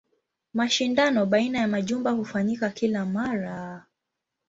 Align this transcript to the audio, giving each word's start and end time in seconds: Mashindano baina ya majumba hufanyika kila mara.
Mashindano 0.53 1.25
baina 1.25 1.59
ya 1.59 1.67
majumba 1.67 2.11
hufanyika 2.11 2.69
kila 2.69 3.05
mara. 3.05 3.85